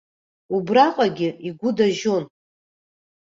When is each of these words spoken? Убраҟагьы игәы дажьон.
Убраҟагьы 0.55 1.29
игәы 1.47 1.69
дажьон. 1.77 2.23